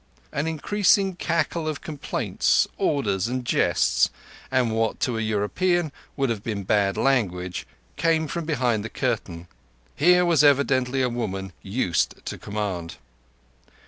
[0.31, 4.09] An increasing cackle of complaints, orders, and jests,
[4.49, 9.45] and what to a European would have been bad language, came from behind the curtains.
[9.95, 12.95] Here was evidently a woman used to command.